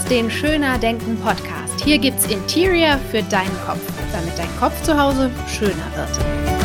[0.00, 1.84] hörst den Schöner Denken Podcast.
[1.84, 3.80] Hier gibt's Interior für deinen Kopf,
[4.12, 6.59] damit dein Kopf zu Hause schöner wird.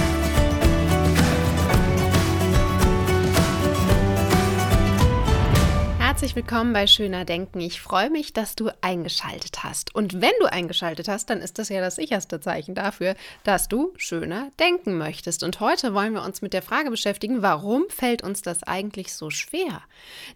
[6.25, 7.59] Herzlich willkommen bei Schöner Denken.
[7.59, 9.93] Ich freue mich, dass du eingeschaltet hast.
[9.93, 13.13] Und wenn du eingeschaltet hast, dann ist das ja das sicherste Zeichen dafür,
[13.43, 15.43] dass du schöner denken möchtest.
[15.43, 19.29] Und heute wollen wir uns mit der Frage beschäftigen, warum fällt uns das eigentlich so
[19.29, 19.83] schwer?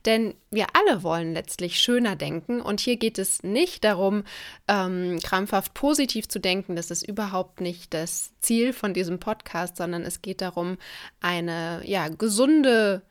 [0.06, 2.62] Denn wir alle wollen letztlich schöner denken.
[2.62, 4.26] Und hier geht es nicht darum,
[4.68, 6.76] ähm, krampfhaft positiv zu denken.
[6.76, 10.78] Das ist überhaupt nicht das Ziel von diesem Podcast, sondern es geht darum,
[11.20, 13.02] eine ja, gesunde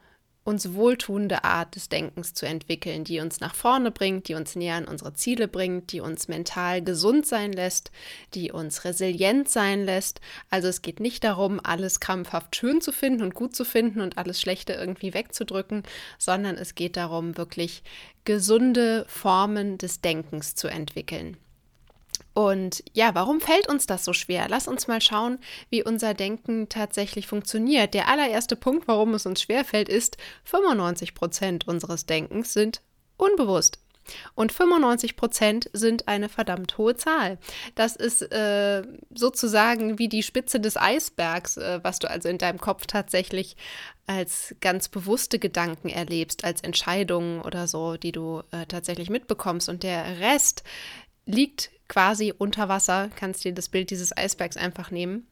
[0.49, 4.77] uns wohltuende Art des Denkens zu entwickeln, die uns nach vorne bringt, die uns näher
[4.77, 7.91] an unsere Ziele bringt, die uns mental gesund sein lässt,
[8.33, 10.23] die uns resilient sein lässt.
[10.49, 14.17] Also es geht nicht darum, alles krampfhaft schön zu finden und gut zu finden und
[14.17, 15.83] alles Schlechte irgendwie wegzudrücken,
[16.17, 17.83] sondern es geht darum, wirklich
[18.25, 21.37] gesunde Formen des Denkens zu entwickeln.
[22.39, 24.47] Und ja, warum fällt uns das so schwer?
[24.49, 27.95] Lass uns mal schauen, wie unser Denken tatsächlich funktioniert.
[27.95, 32.81] Der allererste Punkt, warum es uns schwer fällt, ist, 95 Prozent unseres Denkens sind
[33.17, 33.81] unbewusst.
[34.37, 37.39] Und 95 Prozent sind eine verdammt hohe Zahl.
[37.75, 42.61] Das ist äh, sozusagen wie die Spitze des Eisbergs, äh, was du also in deinem
[42.61, 43.57] Kopf tatsächlich
[44.07, 49.69] als ganz bewusste Gedanken erlebst, als Entscheidungen oder so, die du äh, tatsächlich mitbekommst.
[49.69, 50.63] Und der Rest
[51.27, 55.27] liegt quasi unter Wasser, kannst dir das Bild dieses Eisbergs einfach nehmen.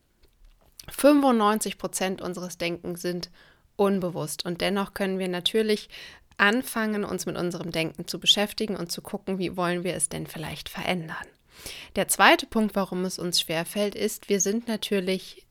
[0.91, 3.31] 95 Prozent unseres Denkens sind
[3.77, 5.89] unbewusst und dennoch können wir natürlich
[6.39, 10.27] anfangen, uns mit unserem Denken zu beschäftigen und zu gucken, wie wollen wir es denn
[10.27, 11.27] vielleicht verändern.
[11.97, 15.46] Der zweite Punkt, warum es uns schwerfällt, ist, wir sind natürlich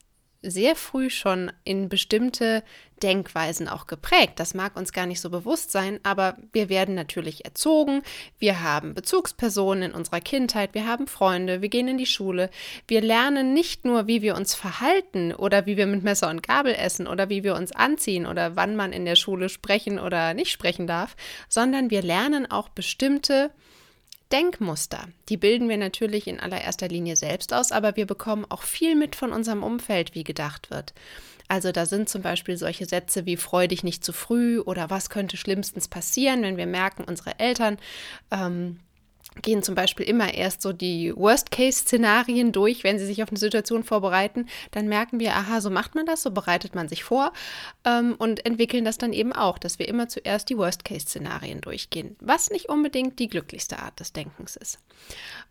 [0.50, 2.64] sehr früh schon in bestimmte
[3.04, 4.34] Denkweisen auch geprägt.
[4.40, 8.04] Das mag uns gar nicht so bewusst sein, aber wir werden natürlich erzogen.
[8.40, 12.50] Wir haben Bezugspersonen in unserer Kindheit, wir haben Freunde, wir gehen in die Schule.
[12.88, 16.74] Wir lernen nicht nur, wie wir uns verhalten oder wie wir mit Messer und Gabel
[16.74, 20.52] essen oder wie wir uns anziehen oder wann man in der Schule sprechen oder nicht
[20.52, 21.16] sprechen darf,
[21.50, 23.52] sondern wir lernen auch bestimmte
[24.32, 28.96] Denkmuster, die bilden wir natürlich in allererster Linie selbst aus, aber wir bekommen auch viel
[28.96, 30.94] mit von unserem Umfeld, wie gedacht wird.
[31.48, 35.10] Also da sind zum Beispiel solche Sätze wie freu dich nicht zu früh oder was
[35.10, 37.78] könnte schlimmstens passieren, wenn wir merken, unsere Eltern
[38.32, 38.80] ähm,
[39.42, 43.84] gehen zum Beispiel immer erst so die Worst-Case-Szenarien durch, wenn sie sich auf eine Situation
[43.84, 47.34] vorbereiten, dann merken wir, aha, so macht man das, so bereitet man sich vor
[47.84, 52.50] ähm, und entwickeln das dann eben auch, dass wir immer zuerst die Worst-Case-Szenarien durchgehen, was
[52.50, 54.80] nicht unbedingt die glücklichste Art des Denkens ist.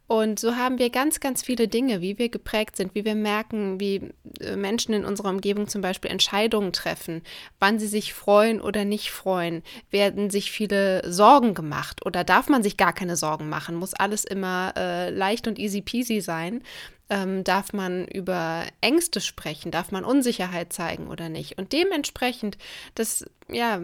[0.06, 3.80] Und so haben wir ganz, ganz viele Dinge, wie wir geprägt sind, wie wir merken,
[3.80, 7.22] wie äh, Menschen in unserer Umgebung zum Beispiel Entscheidungen treffen,
[7.58, 12.62] wann sie sich freuen oder nicht freuen, werden sich viele Sorgen gemacht oder darf man
[12.62, 16.62] sich gar keine Sorgen machen, muss alles immer äh, leicht und easy peasy sein
[17.10, 21.58] ähm, darf man über Ängste sprechen, darf man Unsicherheit zeigen oder nicht.
[21.58, 22.56] Und dementsprechend,
[22.94, 23.80] das ja,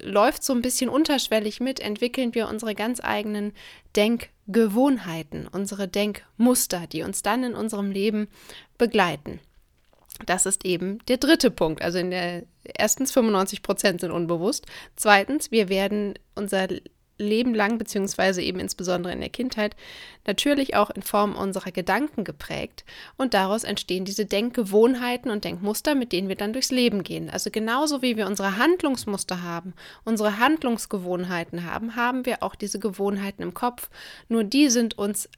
[0.00, 3.52] läuft so ein bisschen unterschwellig mit, entwickeln wir unsere ganz eigenen
[3.96, 8.28] Denkgewohnheiten, unsere Denkmuster, die uns dann in unserem Leben
[8.78, 9.40] begleiten.
[10.26, 11.82] Das ist eben der dritte Punkt.
[11.82, 14.66] Also in der erstens 95 Prozent sind unbewusst.
[14.94, 16.68] Zweitens, wir werden unser
[17.22, 19.76] Leben lang, beziehungsweise eben insbesondere in der Kindheit,
[20.26, 22.84] natürlich auch in Form unserer Gedanken geprägt.
[23.16, 27.30] Und daraus entstehen diese Denkgewohnheiten und Denkmuster, mit denen wir dann durchs Leben gehen.
[27.30, 29.74] Also genauso wie wir unsere Handlungsmuster haben,
[30.04, 33.90] unsere Handlungsgewohnheiten haben, haben wir auch diese Gewohnheiten im Kopf.
[34.28, 35.28] Nur die sind uns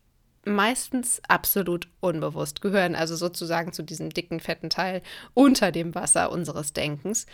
[0.46, 5.02] meistens absolut unbewusst, gehören also sozusagen zu diesem dicken, fetten Teil
[5.32, 7.26] unter dem Wasser unseres Denkens.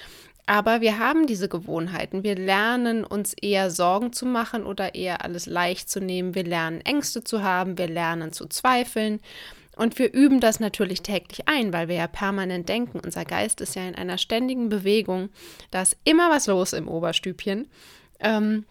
[0.51, 2.25] Aber wir haben diese Gewohnheiten.
[2.25, 6.35] Wir lernen uns eher Sorgen zu machen oder eher alles leicht zu nehmen.
[6.35, 7.79] Wir lernen Ängste zu haben.
[7.79, 9.21] Wir lernen zu zweifeln.
[9.77, 12.99] Und wir üben das natürlich täglich ein, weil wir ja permanent denken.
[12.99, 15.29] Unser Geist ist ja in einer ständigen Bewegung.
[15.71, 17.69] Da ist immer was los im Oberstübchen.
[18.19, 18.65] Ähm,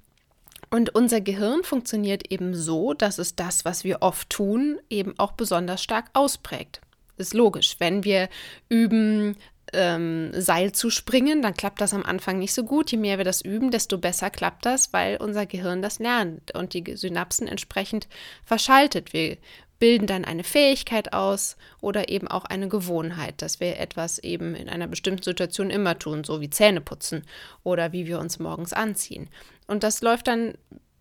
[0.72, 5.32] und unser Gehirn funktioniert eben so, dass es das, was wir oft tun, eben auch
[5.32, 6.82] besonders stark ausprägt.
[7.16, 7.78] Ist logisch.
[7.80, 8.28] Wenn wir
[8.68, 9.38] üben,
[9.74, 12.92] ähm, Seil zu springen, dann klappt das am Anfang nicht so gut.
[12.92, 16.74] Je mehr wir das üben, desto besser klappt das, weil unser Gehirn das lernt und
[16.74, 18.08] die Synapsen entsprechend
[18.44, 19.14] verschaltet.
[19.14, 19.38] Wir
[19.80, 24.70] bilden dann eine Fähigkeit aus oder eben auch eine Gewohnheit, dass wir etwas eben in
[24.70, 27.24] einer bestimmten Situation immer tun, so wie Zähne putzen
[27.64, 29.30] oder wie wir uns morgens anziehen.
[29.68, 30.54] Und das läuft dann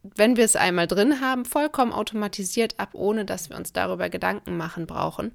[0.02, 4.56] wenn wir es einmal drin haben, vollkommen automatisiert ab, ohne dass wir uns darüber Gedanken
[4.56, 5.32] machen brauchen.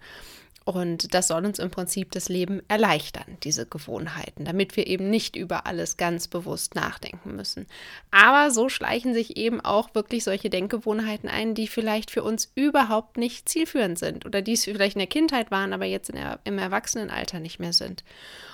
[0.65, 5.35] Und das soll uns im Prinzip das Leben erleichtern, diese Gewohnheiten, damit wir eben nicht
[5.35, 7.67] über alles ganz bewusst nachdenken müssen.
[8.11, 13.17] Aber so schleichen sich eben auch wirklich solche Denkgewohnheiten ein, die vielleicht für uns überhaupt
[13.17, 16.57] nicht zielführend sind oder die es vielleicht in der Kindheit waren, aber jetzt der, im
[16.57, 18.03] Erwachsenenalter nicht mehr sind.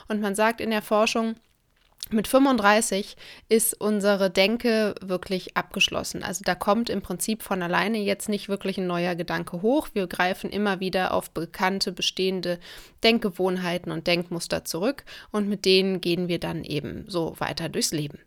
[0.08, 1.36] Und man sagt in der Forschung,
[2.12, 3.16] mit 35
[3.50, 6.24] ist unsere Denke wirklich abgeschlossen.
[6.24, 9.90] Also da kommt im Prinzip von alleine jetzt nicht wirklich ein neuer Gedanke hoch.
[9.94, 12.60] Wir greifen immer wieder auf bekannte, bestehende
[13.04, 18.20] Denkgewohnheiten und Denkmuster zurück und mit denen gehen wir dann eben so weiter durchs Leben.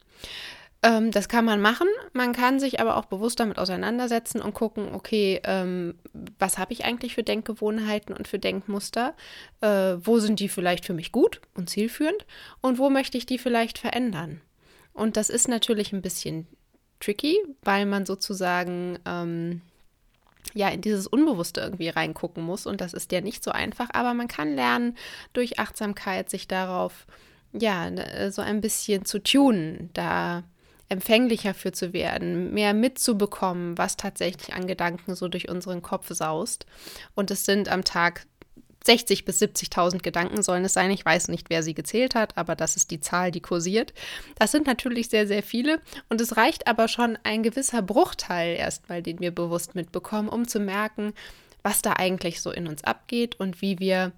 [0.82, 1.86] Ähm, das kann man machen.
[2.12, 5.94] Man kann sich aber auch bewusst damit auseinandersetzen und gucken, okay, ähm,
[6.38, 9.14] was habe ich eigentlich für Denkgewohnheiten und für Denkmuster?
[9.60, 12.26] Äh, wo sind die vielleicht für mich gut und zielführend?
[12.60, 14.40] Und wo möchte ich die vielleicht verändern?
[14.92, 16.48] Und das ist natürlich ein bisschen
[16.98, 19.62] tricky, weil man sozusagen ähm,
[20.52, 22.66] ja in dieses Unbewusste irgendwie reingucken muss.
[22.66, 24.96] Und das ist ja nicht so einfach, aber man kann lernen,
[25.32, 27.06] durch Achtsamkeit sich darauf
[27.52, 27.90] ja,
[28.30, 30.42] so ein bisschen zu tunen, da
[30.92, 36.66] empfänglicher für zu werden, mehr mitzubekommen, was tatsächlich an Gedanken so durch unseren Kopf saust.
[37.14, 38.26] Und es sind am Tag
[38.84, 40.90] 60 bis 70.000 Gedanken sollen es sein.
[40.90, 43.94] Ich weiß nicht, wer sie gezählt hat, aber das ist die Zahl, die kursiert.
[44.38, 49.02] Das sind natürlich sehr, sehr viele und es reicht aber schon ein gewisser Bruchteil erstmal,
[49.02, 51.14] den wir bewusst mitbekommen, um zu merken,
[51.62, 54.12] was da eigentlich so in uns abgeht und wie wir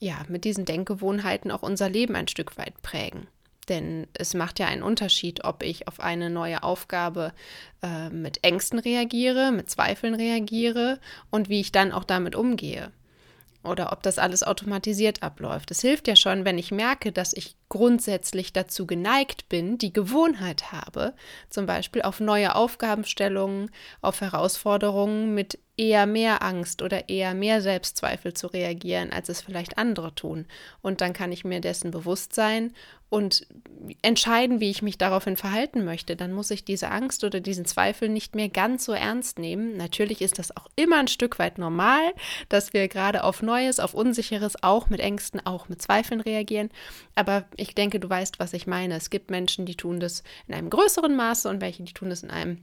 [0.00, 3.28] ja mit diesen Denkgewohnheiten auch unser Leben ein Stück weit prägen.
[3.68, 7.32] Denn es macht ja einen Unterschied, ob ich auf eine neue Aufgabe
[7.82, 10.98] äh, mit Ängsten reagiere, mit Zweifeln reagiere
[11.30, 12.90] und wie ich dann auch damit umgehe.
[13.64, 15.70] Oder ob das alles automatisiert abläuft.
[15.70, 20.72] Es hilft ja schon, wenn ich merke, dass ich grundsätzlich dazu geneigt bin, die Gewohnheit
[20.72, 21.14] habe,
[21.48, 23.70] zum Beispiel auf neue Aufgabenstellungen,
[24.00, 29.78] auf Herausforderungen mit eher mehr Angst oder eher mehr Selbstzweifel zu reagieren, als es vielleicht
[29.78, 30.46] andere tun.
[30.80, 32.72] Und dann kann ich mir dessen bewusst sein
[33.08, 33.48] und
[34.00, 36.14] entscheiden, wie ich mich daraufhin verhalten möchte.
[36.14, 39.76] Dann muss ich diese Angst oder diesen Zweifel nicht mehr ganz so ernst nehmen.
[39.76, 42.12] Natürlich ist das auch immer ein Stück weit normal,
[42.48, 46.70] dass wir gerade auf Neues, auf Unsicheres, auch mit Ängsten, auch mit Zweifeln reagieren.
[47.16, 48.94] Aber ich denke, du weißt, was ich meine.
[48.94, 52.22] Es gibt Menschen, die tun das in einem größeren Maße und welche, die tun das
[52.22, 52.58] in einem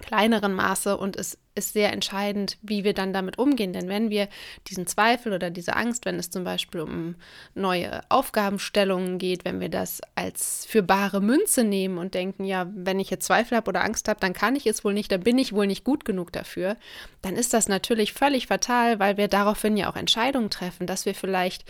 [0.00, 3.72] kleineren Maße und es ist sehr entscheidend, wie wir dann damit umgehen.
[3.72, 4.28] Denn wenn wir
[4.68, 7.14] diesen Zweifel oder diese Angst, wenn es zum Beispiel um
[7.54, 13.00] neue Aufgabenstellungen geht, wenn wir das als für bare Münze nehmen und denken, ja, wenn
[13.00, 15.38] ich jetzt Zweifel habe oder Angst habe, dann kann ich es wohl nicht, dann bin
[15.38, 16.76] ich wohl nicht gut genug dafür,
[17.22, 21.14] dann ist das natürlich völlig fatal, weil wir daraufhin ja auch Entscheidungen treffen, dass wir
[21.14, 21.64] vielleicht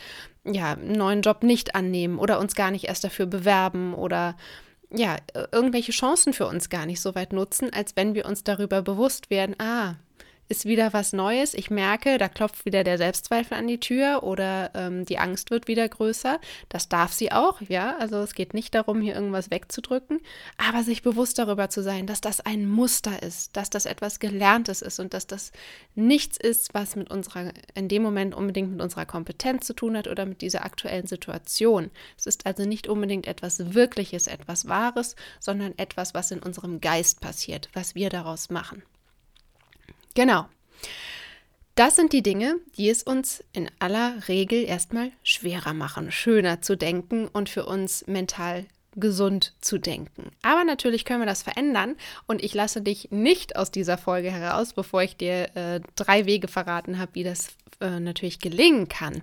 [0.45, 4.37] ja einen neuen Job nicht annehmen oder uns gar nicht erst dafür bewerben oder
[4.91, 5.17] ja,
[5.53, 9.31] irgendwelche Chancen für uns gar nicht so weit nutzen, als wenn wir uns darüber bewusst
[9.31, 9.97] werden, ah,
[10.49, 11.55] ist wieder was Neues.
[11.55, 15.69] Ich merke, da klopft wieder der Selbstzweifel an die Tür oder ähm, die Angst wird
[15.69, 16.41] wieder größer.
[16.69, 17.97] Das darf sie auch, ja.
[17.99, 20.21] Also es geht nicht darum, hier irgendwas wegzudrücken,
[20.57, 24.83] aber sich bewusst darüber zu sein, dass das ein Muster ist, dass das etwas Gelerntes
[24.83, 25.53] ist und dass das
[25.95, 30.07] nichts ist, was mit unserer, in dem Moment unbedingt mit unserer Kompetenz zu tun hat
[30.07, 31.91] oder mit dieser aktuellen Situation.
[32.17, 37.21] Es ist also nicht unbedingt etwas Wirkliches, etwas Wahres, sondern etwas, was in unserem Geist
[37.21, 38.83] passiert, was wir daraus machen.
[40.17, 40.47] Genau.
[41.75, 46.75] Das sind die Dinge, die es uns in aller Regel erstmal schwerer machen, schöner zu
[46.75, 48.65] denken und für uns mental
[48.95, 50.31] gesund zu denken.
[50.41, 54.73] Aber natürlich können wir das verändern und ich lasse dich nicht aus dieser Folge heraus,
[54.73, 57.49] bevor ich dir äh, drei Wege verraten habe, wie das
[57.83, 59.23] äh, natürlich gelingen kann.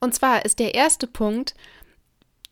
[0.00, 1.54] Und zwar ist der erste Punkt,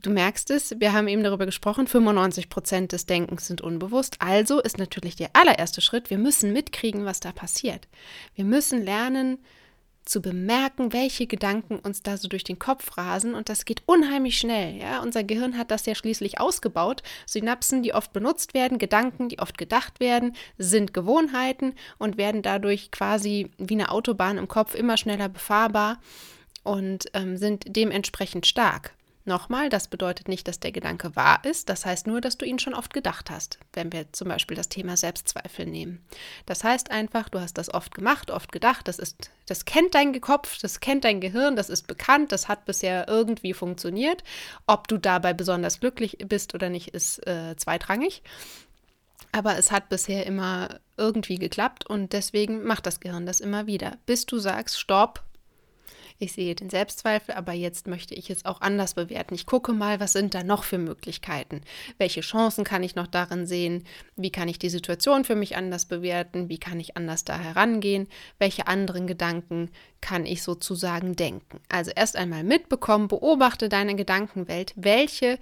[0.04, 4.16] Du merkst es, wir haben eben darüber gesprochen, 95 Prozent des Denkens sind unbewusst.
[4.18, 7.88] Also ist natürlich der allererste Schritt, wir müssen mitkriegen, was da passiert.
[8.34, 9.38] Wir müssen lernen
[10.04, 13.34] zu bemerken, welche Gedanken uns da so durch den Kopf rasen.
[13.34, 14.76] Und das geht unheimlich schnell.
[14.76, 15.00] Ja?
[15.00, 17.02] Unser Gehirn hat das ja schließlich ausgebaut.
[17.24, 22.90] Synapsen, die oft benutzt werden, Gedanken, die oft gedacht werden, sind Gewohnheiten und werden dadurch
[22.90, 25.98] quasi wie eine Autobahn im Kopf immer schneller befahrbar
[26.62, 28.92] und ähm, sind dementsprechend stark.
[29.26, 32.58] Nochmal, das bedeutet nicht, dass der Gedanke wahr ist, das heißt nur, dass du ihn
[32.58, 36.04] schon oft gedacht hast, wenn wir zum Beispiel das Thema Selbstzweifel nehmen.
[36.44, 40.20] Das heißt einfach, du hast das oft gemacht, oft gedacht, das ist, das kennt dein
[40.20, 44.22] Kopf, das kennt dein Gehirn, das ist bekannt, das hat bisher irgendwie funktioniert.
[44.66, 48.22] Ob du dabei besonders glücklich bist oder nicht, ist äh, zweitrangig.
[49.32, 53.96] Aber es hat bisher immer irgendwie geklappt und deswegen macht das Gehirn das immer wieder,
[54.04, 55.24] bis du sagst, stopp,
[56.18, 59.34] ich sehe den Selbstzweifel, aber jetzt möchte ich es auch anders bewerten.
[59.34, 61.60] Ich gucke mal, was sind da noch für Möglichkeiten?
[61.98, 63.84] Welche Chancen kann ich noch darin sehen?
[64.16, 66.48] Wie kann ich die Situation für mich anders bewerten?
[66.48, 68.06] Wie kann ich anders da herangehen?
[68.38, 71.60] Welche anderen Gedanken kann ich sozusagen denken?
[71.68, 74.72] Also erst einmal mitbekommen, beobachte deine Gedankenwelt.
[74.76, 75.38] Welche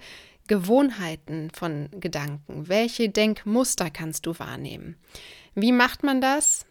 [0.47, 4.97] Gewohnheiten von Gedanken, welche Denkmuster kannst du wahrnehmen?
[5.55, 6.65] Wie macht man das?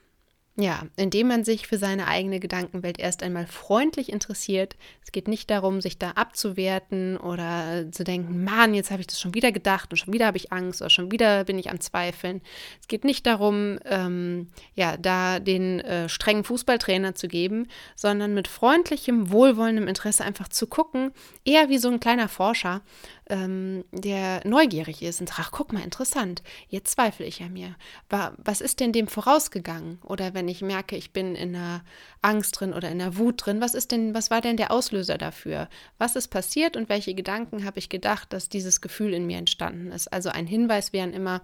[0.54, 4.76] Ja, indem man sich für seine eigene Gedankenwelt erst einmal freundlich interessiert.
[5.02, 9.18] Es geht nicht darum, sich da abzuwerten oder zu denken, Mann, jetzt habe ich das
[9.18, 11.80] schon wieder gedacht und schon wieder habe ich Angst oder schon wieder bin ich am
[11.80, 12.42] Zweifeln.
[12.82, 18.46] Es geht nicht darum, ähm, ja, da den äh, strengen Fußballtrainer zu geben, sondern mit
[18.46, 21.12] freundlichem, wohlwollendem Interesse einfach zu gucken,
[21.46, 22.82] eher wie so ein kleiner Forscher,
[23.30, 27.76] ähm, der neugierig ist und sagt, ach, guck mal, interessant, jetzt zweifle ich an mir.
[28.08, 29.98] Was ist denn dem vorausgegangen?
[30.02, 31.84] Oder wenn ich merke, ich bin in einer
[32.20, 35.18] Angst drin oder in einer Wut drin, was ist denn, was war denn der Auslöser
[35.18, 35.68] dafür?
[35.98, 39.92] Was ist passiert und welche Gedanken habe ich gedacht, dass dieses Gefühl in mir entstanden
[39.92, 40.12] ist?
[40.12, 41.42] Also ein Hinweis wären immer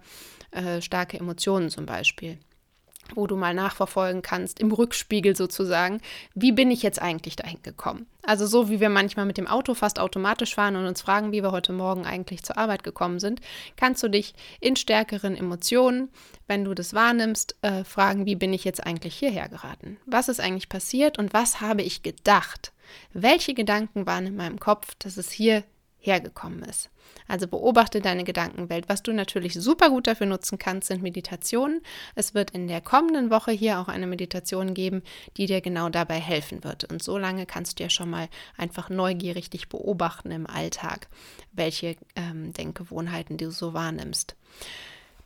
[0.51, 2.39] äh, starke Emotionen zum Beispiel
[3.15, 6.01] wo du mal nachverfolgen kannst, im Rückspiegel sozusagen,
[6.33, 8.07] wie bin ich jetzt eigentlich dahin gekommen?
[8.23, 11.41] Also so wie wir manchmal mit dem Auto fast automatisch fahren und uns fragen, wie
[11.41, 13.41] wir heute Morgen eigentlich zur Arbeit gekommen sind,
[13.75, 16.09] kannst du dich in stärkeren Emotionen,
[16.47, 19.97] wenn du das wahrnimmst, äh, fragen, wie bin ich jetzt eigentlich hierher geraten?
[20.05, 22.71] Was ist eigentlich passiert und was habe ich gedacht?
[23.13, 25.63] Welche Gedanken waren in meinem Kopf, dass es hier
[25.99, 26.89] hergekommen ist.
[27.27, 28.87] Also beobachte deine Gedankenwelt.
[28.87, 31.81] Was du natürlich super gut dafür nutzen kannst, sind Meditationen.
[32.15, 35.03] Es wird in der kommenden Woche hier auch eine Meditation geben,
[35.37, 36.85] die dir genau dabei helfen wird.
[36.85, 41.07] Und so lange kannst du ja schon mal einfach neugierig dich beobachten im Alltag,
[41.51, 44.35] welche ähm, Denkgewohnheiten du so wahrnimmst.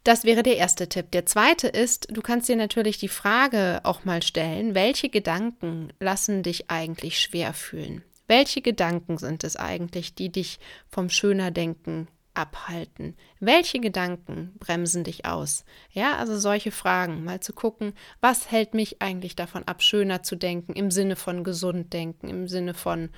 [0.04, 1.12] Das wäre der erste Tipp.
[1.12, 6.44] Der zweite ist, du kannst dir natürlich die Frage auch mal stellen, welche Gedanken lassen
[6.44, 8.04] dich eigentlich schwer fühlen?
[8.28, 13.16] Welche Gedanken sind es eigentlich, die dich vom schöner Denken abhalten?
[13.40, 15.66] Welche Gedanken bremsen dich aus?
[15.92, 20.36] Ja, also solche Fragen, mal zu gucken, was hält mich eigentlich davon ab, schöner zu
[20.36, 23.10] denken, im Sinne von gesund denken, im Sinne von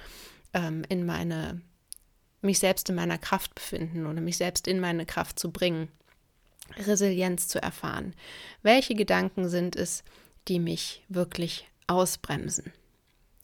[0.53, 1.61] ähm, in meine,
[2.41, 5.89] mich selbst in meiner Kraft befinden oder mich selbst in meine Kraft zu bringen,
[6.77, 8.15] Resilienz zu erfahren.
[8.63, 10.03] Welche Gedanken sind es,
[10.47, 12.73] die mich wirklich ausbremsen?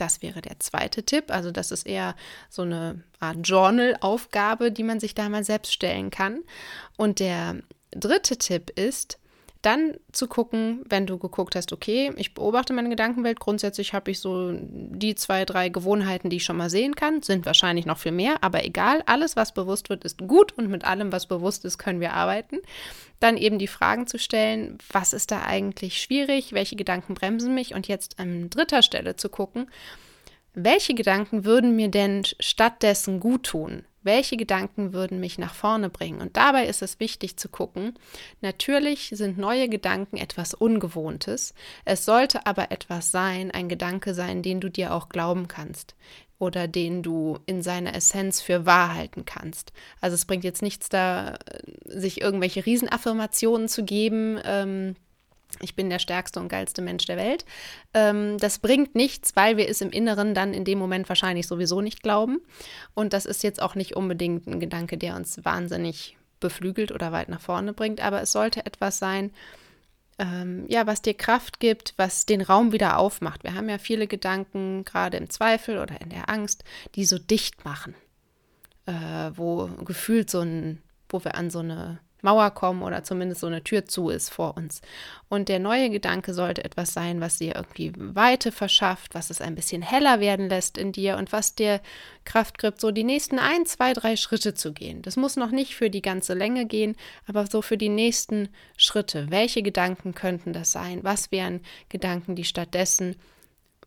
[0.02, 1.26] Das wäre der zweite Tipp.
[1.28, 2.16] Also das ist eher
[2.50, 6.42] so eine Art Journal-Aufgabe, die man sich da mal selbst stellen kann.
[6.98, 7.58] Und der
[7.92, 9.20] dritte Tipp ist,
[9.62, 14.20] dann zu gucken, wenn du geguckt hast, okay, ich beobachte meine Gedankenwelt, grundsätzlich habe ich
[14.20, 18.12] so die zwei, drei Gewohnheiten, die ich schon mal sehen kann, sind wahrscheinlich noch viel
[18.12, 21.78] mehr, aber egal, alles, was bewusst wird, ist gut und mit allem, was bewusst ist,
[21.78, 22.58] können wir arbeiten.
[23.20, 27.76] Dann eben die Fragen zu stellen, was ist da eigentlich schwierig, welche Gedanken bremsen mich
[27.76, 29.70] und jetzt an dritter Stelle zu gucken,
[30.54, 33.86] welche Gedanken würden mir denn stattdessen gut tun?
[34.04, 36.22] Welche Gedanken würden mich nach vorne bringen?
[36.22, 37.94] Und dabei ist es wichtig zu gucken,
[38.42, 41.54] natürlich sind neue Gedanken etwas Ungewohntes.
[41.86, 45.96] Es sollte aber etwas sein, ein Gedanke sein, den du dir auch glauben kannst
[46.40, 49.72] oder den du in seiner Essenz für wahr halten kannst.
[50.02, 51.38] Also es bringt jetzt nichts da,
[51.86, 54.40] sich irgendwelche Riesenaffirmationen zu geben.
[54.44, 54.96] Ähm,
[55.60, 57.46] ich bin der stärkste und geilste Mensch der Welt.
[57.94, 61.82] Ähm, das bringt nichts, weil wir es im Inneren dann in dem Moment wahrscheinlich sowieso
[61.82, 62.40] nicht glauben.
[62.94, 67.30] Und das ist jetzt auch nicht unbedingt ein Gedanke, der uns wahnsinnig beflügelt oder weit
[67.30, 69.32] nach vorne bringt, aber es sollte etwas sein,
[70.20, 73.44] ähm, ja, was dir Kraft gibt, was den Raum wieder aufmacht.
[73.44, 76.64] Wir haben ja viele Gedanken, gerade im Zweifel oder in der Angst,
[76.96, 77.96] die so dicht machen,
[78.86, 83.48] äh, wo gefühlt so ein, wo wir an so eine Mauer kommen oder zumindest so
[83.48, 84.82] eine Tür zu ist vor uns.
[85.30, 89.56] Und der neue Gedanke sollte etwas sein, was dir irgendwie Weite verschafft, was es ein
[89.56, 91.82] bisschen heller werden lässt in dir und was dir
[92.26, 95.02] Kraft gibt, so die nächsten ein, zwei, drei Schritte zu gehen.
[95.02, 96.96] Das muss noch nicht für die ganze Länge gehen,
[97.28, 99.28] aber so für die nächsten Schritte.
[99.30, 101.04] Welche Gedanken könnten das sein?
[101.04, 103.16] Was wären Gedanken, die stattdessen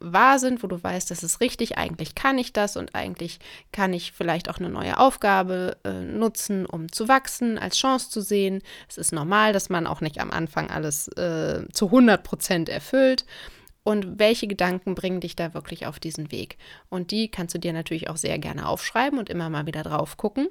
[0.01, 3.39] wahr sind, wo du weißt, das ist richtig, eigentlich kann ich das und eigentlich
[3.73, 8.21] kann ich vielleicht auch eine neue Aufgabe äh, nutzen, um zu wachsen, als Chance zu
[8.21, 8.63] sehen.
[8.89, 13.25] Es ist normal, dass man auch nicht am Anfang alles äh, zu 100 Prozent erfüllt.
[13.83, 16.57] Und welche Gedanken bringen dich da wirklich auf diesen Weg?
[16.89, 20.17] Und die kannst du dir natürlich auch sehr gerne aufschreiben und immer mal wieder drauf
[20.17, 20.49] gucken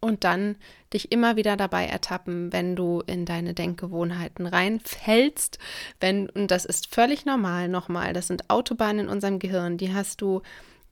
[0.00, 0.56] und dann
[0.92, 5.58] dich immer wieder dabei ertappen, wenn du in deine Denkgewohnheiten reinfällst.
[6.00, 10.20] Wenn, und das ist völlig normal nochmal, das sind Autobahnen in unserem Gehirn, die hast
[10.20, 10.42] du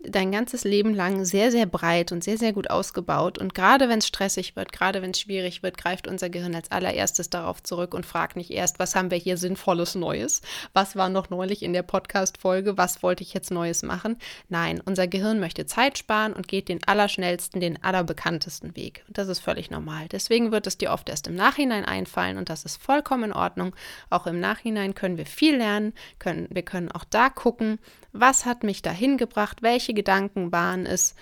[0.00, 3.38] dein ganzes Leben lang sehr, sehr breit und sehr, sehr gut ausgebaut.
[3.38, 6.70] Und gerade wenn es stressig wird, gerade wenn es schwierig wird, greift unser Gehirn als
[6.70, 10.40] allererstes darauf zurück und fragt nicht erst, was haben wir hier Sinnvolles Neues?
[10.72, 12.78] Was war noch neulich in der Podcast-Folge?
[12.78, 14.16] Was wollte ich jetzt Neues machen?
[14.48, 19.04] Nein, unser Gehirn möchte Zeit sparen und geht den allerschnellsten, den allerbekanntesten Weg.
[19.08, 20.06] Und das ist völlig normal.
[20.08, 23.74] Deswegen wird es dir oft erst im Nachhinein einfallen und das ist vollkommen in Ordnung.
[24.10, 27.80] Auch im Nachhinein können wir viel lernen, können, wir können auch da gucken,
[28.12, 29.62] was hat mich dahin gebracht?
[29.62, 31.14] Welche Gedanken waren es,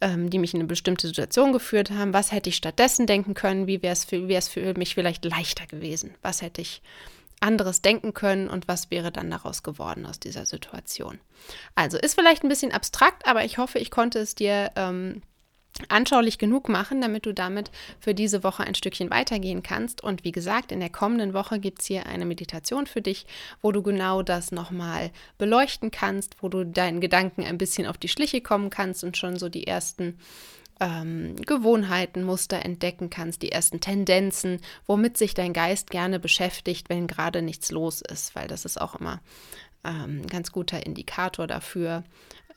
[0.00, 2.12] ähm, die mich in eine bestimmte Situation geführt haben?
[2.12, 3.66] Was hätte ich stattdessen denken können?
[3.66, 6.14] Wie wäre es für, für mich vielleicht leichter gewesen?
[6.22, 6.82] Was hätte ich
[7.40, 11.20] anderes denken können und was wäre dann daraus geworden aus dieser Situation?
[11.74, 15.22] Also ist vielleicht ein bisschen abstrakt, aber ich hoffe, ich konnte es dir ähm,
[15.88, 17.70] anschaulich genug machen, damit du damit
[18.00, 20.02] für diese Woche ein Stückchen weitergehen kannst.
[20.02, 23.26] Und wie gesagt, in der kommenden Woche gibt es hier eine Meditation für dich,
[23.62, 28.08] wo du genau das nochmal beleuchten kannst, wo du deinen Gedanken ein bisschen auf die
[28.08, 30.18] Schliche kommen kannst und schon so die ersten
[30.80, 37.06] ähm, Gewohnheiten, Muster entdecken kannst, die ersten Tendenzen, womit sich dein Geist gerne beschäftigt, wenn
[37.06, 39.20] gerade nichts los ist, weil das ist auch immer
[39.84, 42.04] ähm, ein ganz guter Indikator dafür,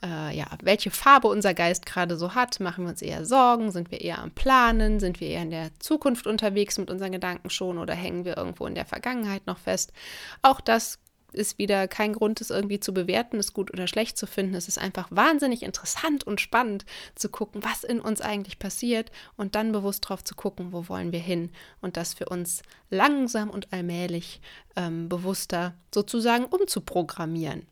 [0.04, 2.60] äh, ja, welche Farbe unser Geist gerade so hat.
[2.60, 3.72] Machen wir uns eher Sorgen?
[3.72, 5.00] Sind wir eher am Planen?
[5.00, 8.66] Sind wir eher in der Zukunft unterwegs mit unseren Gedanken schon oder hängen wir irgendwo
[8.66, 9.94] in der Vergangenheit noch fest?
[10.42, 11.00] Auch das
[11.34, 14.54] ist wieder kein Grund, es irgendwie zu bewerten, es gut oder schlecht zu finden.
[14.54, 19.56] Es ist einfach wahnsinnig interessant und spannend zu gucken, was in uns eigentlich passiert und
[19.56, 23.72] dann bewusst drauf zu gucken, wo wollen wir hin und das für uns langsam und
[23.72, 24.42] allmählich
[24.76, 27.66] ähm, bewusster sozusagen umzuprogrammieren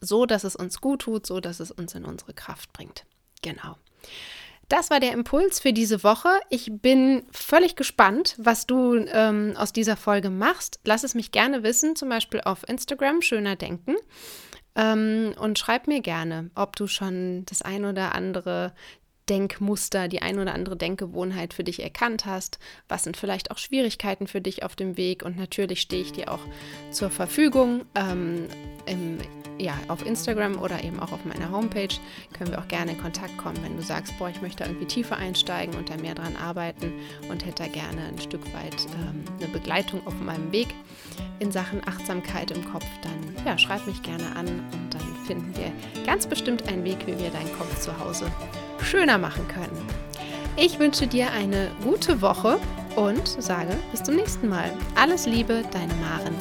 [0.00, 3.04] so dass es uns gut tut, so dass es uns in unsere Kraft bringt.
[3.42, 3.76] Genau.
[4.68, 6.28] Das war der Impuls für diese Woche.
[6.50, 10.78] Ich bin völlig gespannt, was du ähm, aus dieser Folge machst.
[10.84, 13.96] Lass es mich gerne wissen, zum Beispiel auf Instagram, schöner Denken.
[14.76, 18.74] Ähm, und schreib mir gerne, ob du schon das ein oder andere
[19.28, 22.58] Denkmuster, die ein oder andere Denkgewohnheit für dich erkannt hast.
[22.88, 25.22] Was sind vielleicht auch Schwierigkeiten für dich auf dem Weg?
[25.22, 26.40] Und natürlich stehe ich dir auch
[26.90, 27.84] zur Verfügung.
[27.94, 28.48] Ähm,
[28.86, 29.18] im
[29.58, 31.88] ja, auf Instagram oder eben auch auf meiner Homepage
[32.32, 35.16] können wir auch gerne in Kontakt kommen, wenn du sagst, boah, ich möchte irgendwie tiefer
[35.16, 36.92] einsteigen und da mehr dran arbeiten
[37.28, 40.68] und hätte da gerne ein Stück weit ähm, eine Begleitung auf meinem Weg
[41.40, 45.72] in Sachen Achtsamkeit im Kopf, dann ja, schreib mich gerne an und dann finden wir
[46.04, 48.30] ganz bestimmt einen Weg, wie wir deinen Kopf zu Hause
[48.82, 49.86] schöner machen können.
[50.56, 52.58] Ich wünsche dir eine gute Woche
[52.96, 54.72] und sage bis zum nächsten Mal.
[55.00, 56.34] Alles Liebe, deine Maren.